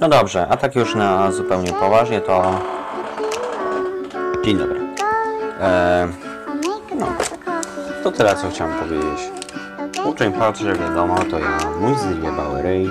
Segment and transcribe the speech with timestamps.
[0.00, 2.60] No dobrze, a tak już na zupełnie poważnie to...
[4.44, 4.80] Dzień dobry.
[5.60, 6.08] E,
[6.98, 7.06] no,
[8.04, 9.30] to tyle co chciałem powiedzieć.
[10.04, 12.90] Uczeń patrzy, wiadomo, to ja, mój zjebały ryj.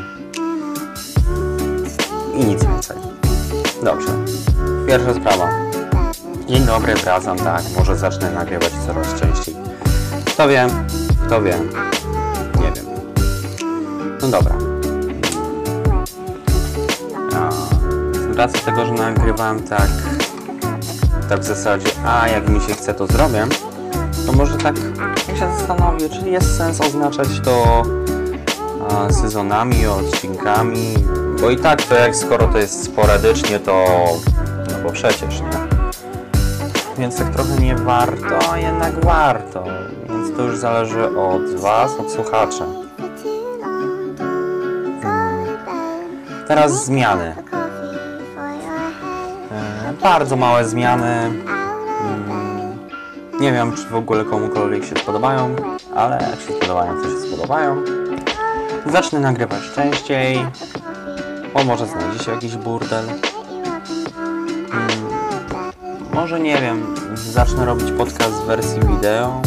[2.33, 2.97] I nic więcej.
[3.83, 4.07] Dobrze.
[4.87, 5.49] Pierwsza sprawa.
[6.47, 9.55] Dzień dobry, wracam, tak, może zacznę nagrywać coraz częściej.
[10.25, 10.67] Kto wie,
[11.25, 11.59] kto wie,
[12.59, 12.85] nie wiem.
[14.21, 14.68] No dobra.
[18.39, 19.89] Racji tego, że nagrywałem tak,
[21.29, 23.47] tak w zasadzie, a jak mi się chce, to zrobię,
[24.25, 24.75] to może tak
[25.39, 27.83] się zastanowię, czy jest sens oznaczać to
[28.89, 30.93] a, sezonami, odcinkami,
[31.41, 33.85] bo i tak to jak skoro to jest sporadycznie, to
[34.71, 35.69] no bo przecież, nie?
[36.97, 39.63] Więc tak trochę nie warto, a jednak warto.
[40.09, 42.63] Więc to już zależy od Was, od słuchaczy.
[45.01, 45.47] Hmm.
[46.47, 47.35] Teraz zmiany.
[50.01, 51.07] Bardzo małe zmiany.
[51.15, 52.79] Mm,
[53.39, 55.55] Nie wiem, czy w ogóle komukolwiek się spodobają,
[55.95, 57.83] ale jak się spodobają, to się spodobają.
[58.85, 60.45] Zacznę nagrywać częściej,
[61.53, 63.05] bo może znajdzie się jakiś burdel.
[64.71, 64.89] Mm,
[66.13, 69.41] Może nie wiem, zacznę robić podcast w wersji wideo.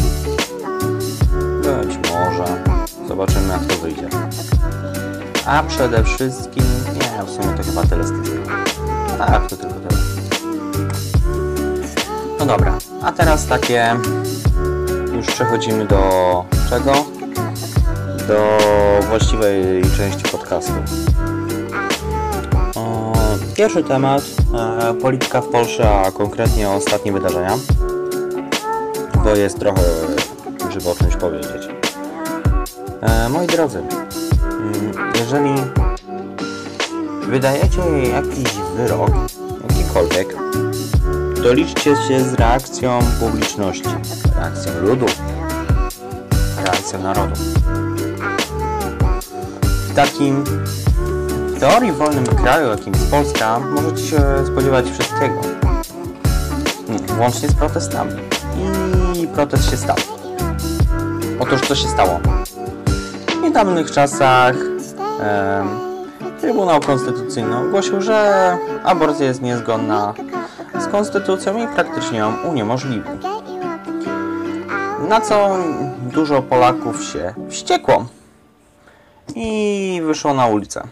[1.63, 2.63] Być może.
[3.09, 4.09] Zobaczymy jak to wyjdzie.
[5.47, 6.65] A przede wszystkim,
[6.95, 8.65] nie, w sumie to chyba tyle z zmian.
[9.19, 9.82] Tak, to tylko.
[12.43, 13.97] No dobra, a teraz takie...
[15.17, 16.93] Już przechodzimy do czego?
[18.29, 18.59] Do
[19.09, 20.73] właściwej części podcastu.
[23.55, 24.23] Pierwszy temat,
[24.55, 27.59] e, polityka w Polsce, a konkretnie ostatnie wydarzenia,
[29.25, 29.83] bo jest trochę,
[30.71, 31.69] żeby o czymś powiedzieć.
[33.01, 35.55] E, moi drodzy, mm, jeżeli
[37.29, 39.11] wydajecie jakiś wyrok,
[39.69, 40.37] jakikolwiek,
[41.43, 43.89] to liczcie się z reakcją publiczności,
[44.37, 45.07] reakcją ludu,
[46.65, 47.35] reakcją narodu.
[49.89, 50.45] W takim
[51.61, 55.41] teorii wolnym kraju, jakim jest Polska, możecie się spodziewać wszystkiego.
[56.87, 58.13] Hmm, Włącznie z protestami.
[59.23, 59.97] I protest się stał.
[61.41, 62.21] Otóż co się stało?
[63.39, 64.57] W niedawnych czasach
[65.21, 65.69] em,
[66.41, 70.15] Trybunał Konstytucyjny ogłosił, że aborcja jest niezgodna
[70.93, 73.11] konstytucją i praktycznie ją uniemożliwi.
[75.09, 75.57] Na co
[75.99, 78.07] dużo Polaków się wściekło
[79.35, 80.83] i wyszło na ulicę.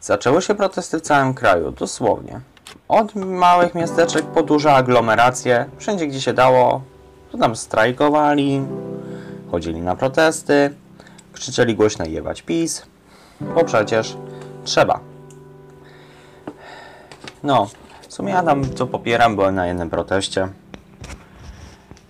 [0.00, 2.40] Zaczęły się protesty w całym kraju, dosłownie.
[2.88, 6.82] Od małych miasteczek po duże aglomeracje, wszędzie gdzie się dało,
[7.32, 8.62] to tam strajkowali,
[9.50, 10.74] chodzili na protesty,
[11.32, 12.82] krzyczeli głośno jebać PiS,
[13.40, 14.16] bo przecież
[14.64, 15.00] trzeba.
[17.42, 17.68] No,
[18.20, 20.48] sumie ja tam co popieram, byłem na jednym proteście.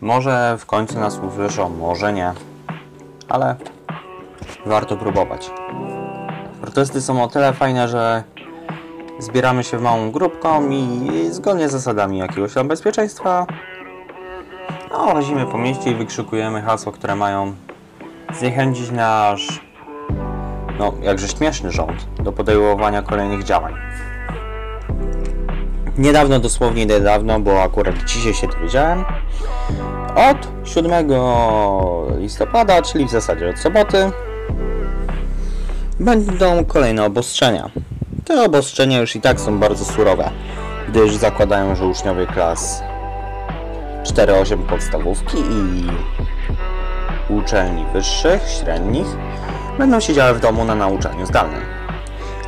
[0.00, 2.32] Może w końcu nas usłyszą, może nie,
[3.28, 3.56] ale
[4.66, 5.50] warto próbować.
[6.60, 8.22] Protesty są o tyle fajne, że
[9.18, 13.46] zbieramy się w małą grupką i zgodnie z zasadami jakiegoś tam bezpieczeństwa
[14.90, 17.54] no, łazimy po mieście i wykrzykujemy hasła, które mają
[18.38, 19.60] zniechęcić nasz
[20.78, 23.74] no, jakże śmieszny rząd do podejmowania kolejnych działań.
[25.98, 29.04] Niedawno, dosłownie niedawno, bo akurat dzisiaj się dowiedziałem,
[30.14, 30.92] od 7
[32.18, 34.10] listopada, czyli w zasadzie od soboty,
[36.00, 37.70] będą kolejne obostrzenia.
[38.24, 40.30] Te obostrzenia już i tak są bardzo surowe,
[40.88, 42.82] gdyż zakładają, że uczniowie klas
[44.04, 45.86] 4-8 podstawówki i
[47.32, 49.06] uczelni wyższych, średnich
[49.78, 51.60] będą siedziały w domu na nauczaniu zdalnym.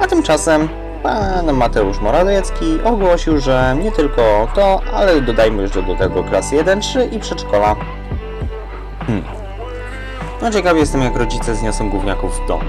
[0.00, 0.68] A tymczasem
[1.02, 7.12] pan Mateusz Morawiecki ogłosił, że nie tylko to, ale dodajmy jeszcze do tego klasy 1-3
[7.12, 7.76] i przedszkola.
[9.06, 9.24] Hmm.
[10.42, 12.64] No ciekawy jestem, jak rodzice zniosą gówniaków w domu.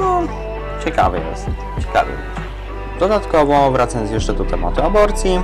[0.00, 0.22] No,
[0.84, 1.46] ciekawy jest.
[1.80, 2.12] Ciekawy.
[3.00, 5.42] Dodatkowo, wracając jeszcze do tematu aborcji,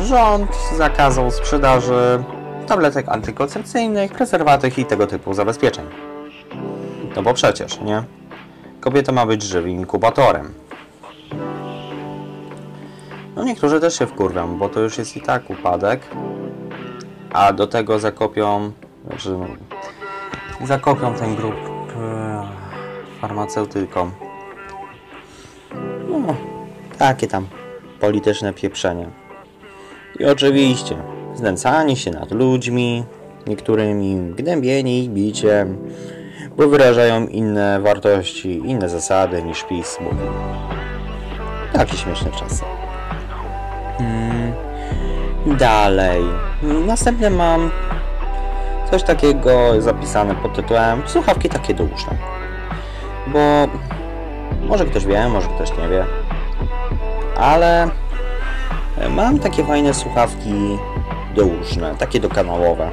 [0.00, 2.24] rząd zakazał sprzedaży
[2.66, 6.11] tabletek antykoncepcyjnych, prezerwatyw i tego typu zabezpieczeń.
[7.16, 8.02] No bo przecież, nie?
[8.80, 10.54] Kobieta ma być żywym inkubatorem.
[13.36, 16.00] No niektórzy też się wkurwią, bo to już jest i tak upadek,
[17.32, 18.72] a do tego zakopią,
[19.06, 19.36] znaczy
[20.64, 21.54] zakopią ten grup
[21.96, 22.48] e,
[23.20, 24.10] farmaceutykom.
[26.08, 26.34] No,
[26.98, 27.46] takie tam
[28.00, 29.08] polityczne pieprzenie.
[30.20, 30.96] I oczywiście
[31.34, 33.04] znęcanie się nad ludźmi,
[33.46, 35.78] niektórymi gnębienie ich biciem,
[36.56, 40.26] bo wyrażają inne wartości, inne zasady niż PiS mówi.
[41.72, 42.64] Takie śmieszne czasy.
[44.00, 44.52] Mm.
[45.58, 46.22] Dalej.
[46.86, 47.70] Następnie mam
[48.90, 52.16] coś takiego zapisane pod tytułem słuchawki takie dłużne.
[53.26, 53.68] Bo
[54.68, 56.04] może ktoś wie, może ktoś nie wie,
[57.36, 57.88] ale
[59.10, 60.78] mam takie fajne słuchawki
[61.34, 62.90] dołużne, takie dokanałowe.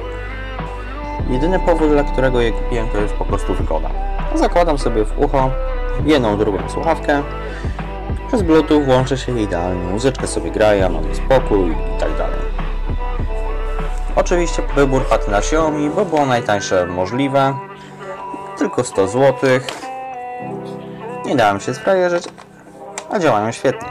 [1.28, 3.90] Jedyny powód, dla którego je kupiłem, to jest po prostu wygoda.
[4.34, 5.50] Zakładam sobie w ucho
[6.04, 7.22] jedną, drugą słuchawkę,
[8.28, 12.38] przez bluetooth włączę się idealnie, muzyczkę sobie gra, ja mam spokój i tak dalej.
[14.16, 17.54] Oczywiście wybór padł na Xiaomi, bo było najtańsze możliwe,
[18.58, 19.34] tylko 100 zł.
[21.26, 22.24] Nie dałem się sfrajerzyć,
[23.10, 23.88] a działają świetnie.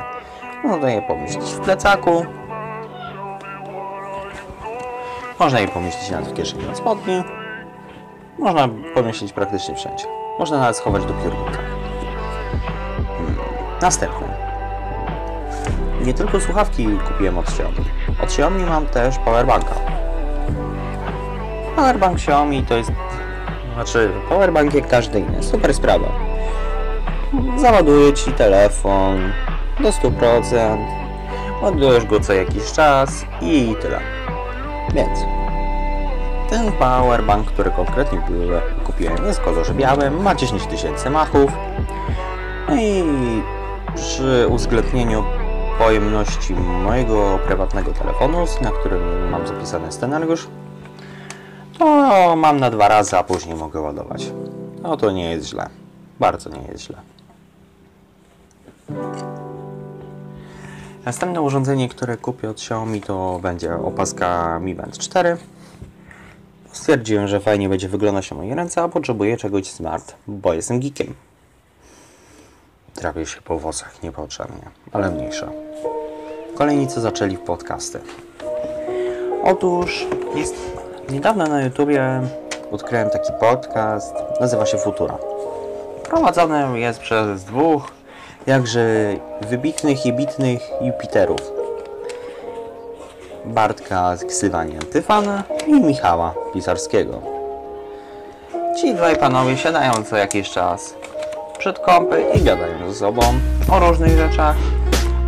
[0.63, 2.25] Można je pomieścić w plecaku,
[5.39, 7.23] można je pomieścić nawet w kieszeni na spodni,
[8.39, 10.05] można pomieścić praktycznie wszędzie.
[10.39, 11.57] Można nawet schować do piórnika.
[13.17, 13.35] Hmm.
[16.05, 17.77] Nie tylko słuchawki kupiłem od Xiaomi.
[18.23, 19.75] Od Xiaomi mam też powerbanka.
[21.75, 22.91] Powerbank Xiaomi to jest...
[23.73, 25.43] Znaczy, powerbank jak każdy inny.
[25.43, 26.07] Super sprawa.
[27.57, 29.31] Załaduje Ci telefon
[29.79, 30.77] do 100%.
[31.61, 34.18] Ładujesz go co jakiś czas i tyle.
[34.93, 35.19] Więc
[36.49, 38.21] ten powerbank, który konkretnie
[38.83, 41.51] kupiłem jest w kolorze białym, ma 10 tysięcy machów
[42.69, 43.03] no i
[43.95, 45.23] przy uwzględnieniu
[45.77, 50.47] pojemności mojego prywatnego telefonu, na którym mam zapisany scenariusz,
[51.77, 54.31] to mam na dwa razy, a później mogę ładować.
[54.81, 55.69] No to nie jest źle.
[56.19, 56.97] Bardzo nie jest źle.
[61.09, 65.37] Następne urządzenie, które kupię od Xiaomi to będzie opaska Mi Band 4.
[66.71, 71.13] Stwierdziłem, że fajnie będzie wyglądać na moje ręce, a potrzebuję czegoś smart, bo jestem geekiem.
[72.93, 74.61] Trafię się po włosach niepotrzebnie,
[74.91, 75.49] ale mniejsza.
[76.55, 77.99] Kolejnicy zaczęli w podcasty.
[79.43, 80.55] Otóż jest
[81.09, 82.21] niedawno na YouTubie
[82.71, 85.17] odkryłem taki podcast, nazywa się Futura.
[86.03, 87.98] Prowadzony jest przez dwóch
[88.49, 91.51] jakże wybitnych i bitnych Jupiterów.
[93.45, 97.21] Bartka z ksywanie Antyfana i Michała Pisarskiego.
[98.81, 100.93] Ci dwaj panowie siadają co jakiś czas
[101.59, 103.21] przed kąpy i gadają ze sobą
[103.71, 104.55] o różnych rzeczach,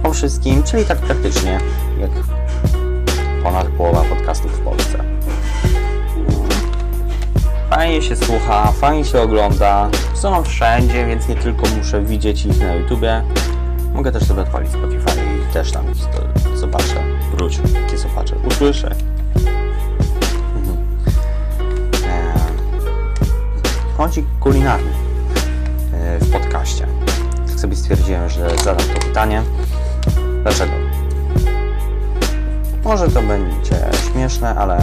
[0.04, 1.60] o wszystkim, czyli tak praktycznie
[2.00, 2.12] jak
[3.44, 5.21] ponad połowa podcastów w Polsce.
[7.72, 9.90] Fajnie się słucha, fajnie się ogląda.
[10.14, 13.24] Są wszędzie, więc nie tylko muszę widzieć ich na YouTubie.
[13.94, 15.12] Mogę też sobie odpalić Spotify
[15.50, 15.86] i też tam
[16.56, 17.04] zobaczę.
[17.32, 18.36] Wróć, jakie zobaczę.
[18.48, 18.96] Usłyszę.
[20.56, 20.78] Mhm.
[23.98, 24.92] Kącik kulinarny
[25.94, 26.88] e, w podcaście.
[27.48, 29.44] Tak sobie stwierdziłem, że zadam to pytanie.
[30.44, 30.72] Dlaczego?
[32.84, 33.76] Może to będzie
[34.12, 34.82] śmieszne, ale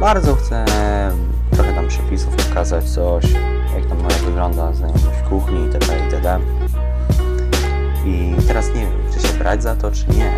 [0.00, 0.64] bardzo chcę
[1.50, 3.24] trochę tam przepisów pokazać coś,
[3.74, 5.86] jak tam moja wygląda znajomość kuchni itd.
[6.04, 6.38] itd.
[8.06, 10.32] I teraz nie wiem, czy się brać za to, czy nie.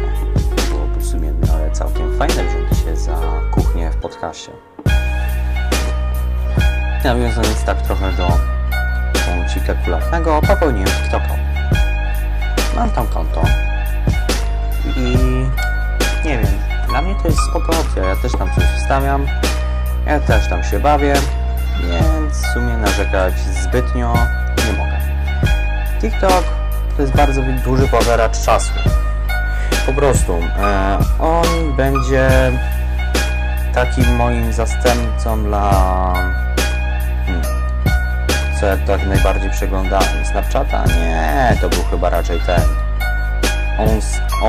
[0.71, 3.17] Byłoby w sumie ale całkiem fajne wziąć się za
[3.51, 4.53] kuchnię w podcaście.
[7.05, 8.29] Nawiązując tak trochę do
[9.27, 11.37] kącika kulatnego, popełniłem TikToka.
[12.77, 13.43] Mam tam konto
[14.97, 15.17] i
[16.25, 16.53] nie wiem,
[16.89, 19.27] dla mnie to jest spoko opcja, ja też tam coś wstawiam,
[20.07, 21.15] ja też tam się bawię,
[21.83, 24.15] więc w sumie narzekać zbytnio
[24.67, 24.99] nie mogę.
[26.01, 26.45] TikTok
[26.97, 28.73] to jest bardzo duży pożeracz czasu.
[29.87, 32.29] Po prostu e, on będzie
[33.75, 35.71] takim moim zastępcą dla
[37.27, 37.43] hmm,
[38.61, 40.27] co ja tak najbardziej przeglądałem.
[40.31, 40.85] Snapchata?
[40.85, 42.63] Nie, to był chyba raczej ten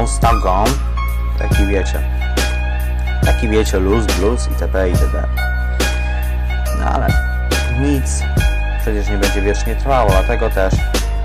[0.02, 0.66] Instagram,
[1.40, 2.15] taki wiecie
[3.26, 4.90] taki wiecie, luz, blues itp.
[4.90, 5.24] itd.
[6.80, 7.08] No ale
[7.80, 8.24] nic
[8.82, 10.74] przecież nie będzie wiecznie trwało, dlatego też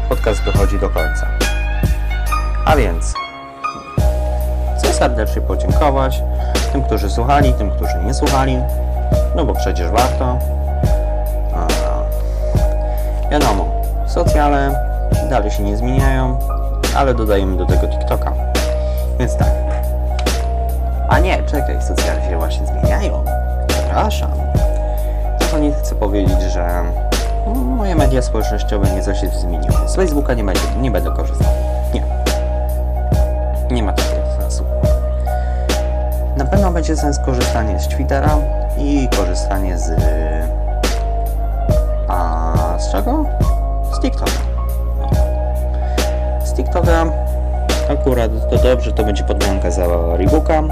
[0.08, 1.26] podcast dochodzi do końca.
[2.64, 3.14] A więc
[4.78, 6.22] chcę serdecznie podziękować
[6.72, 8.58] tym, którzy słuchali, tym, którzy nie słuchali,
[9.36, 10.38] no bo przecież warto.
[11.54, 11.66] A,
[13.30, 14.74] wiadomo, socjale
[15.30, 16.38] dalej się nie zmieniają,
[16.96, 18.32] ale dodajemy do tego TikToka.
[19.18, 19.69] Więc tak.
[21.10, 23.24] A nie, czekaj, socjale się właśnie zmieniają.
[23.66, 24.30] Przepraszam.
[25.50, 26.82] To nie chcę powiedzieć, że
[27.54, 29.88] moje media społecznościowe nieco się zmieniły.
[29.88, 31.52] Z Facebooka nie, będzie, nie będę korzystał.
[31.94, 32.02] Nie.
[33.70, 34.64] Nie ma takiego sensu.
[36.36, 38.36] Na pewno będzie sens korzystanie z Twittera
[38.78, 39.92] i korzystanie z
[42.08, 43.24] A z czego?
[43.92, 44.30] Z TikToka.
[46.44, 47.06] Z TikToka
[47.90, 49.86] akurat to dobrze, to będzie podmianka za
[50.16, 50.62] Rebooka.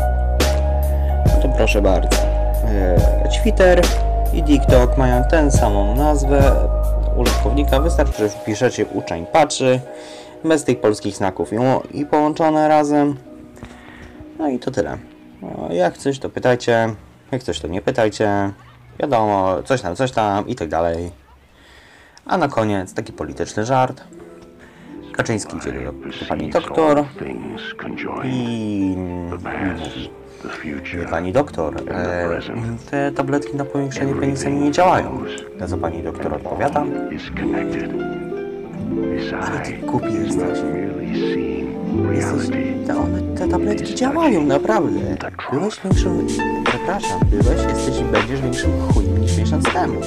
[1.42, 2.16] To proszę bardzo.
[2.64, 3.82] E, Twitter
[4.32, 6.68] i TikTok mają tę samą nazwę
[7.16, 7.80] użytkownika.
[7.80, 9.80] Wystarczy, że wpiszecie uczeń patrzy
[10.44, 11.50] bez tych polskich znaków
[11.94, 13.16] i, połączone razem.
[14.38, 14.98] No i to tyle.
[15.42, 16.94] No, jak coś to pytajcie,
[17.32, 18.52] jak coś to nie pytajcie.
[19.00, 21.10] Wiadomo, coś tam, coś tam i tak dalej.
[22.26, 24.04] A na koniec taki polityczny żart.
[25.12, 25.92] Kaczyński idzie do,
[26.28, 27.04] pani doktor
[28.24, 30.10] i mówi
[31.10, 32.40] Pani doktor, e,
[32.90, 35.24] te tabletki na powiększenie penisa nie działają.
[35.58, 36.84] Na co pani doktor odpowiada?
[39.42, 40.58] Ale ty głupi jesteś.
[42.12, 45.00] Jesteś, te, one, te tabletki działają, naprawdę.
[45.52, 46.26] Byłeś większym,
[46.64, 50.00] przepraszam, byłeś, jesteś i będziesz większym chujem niż miesiąc temu.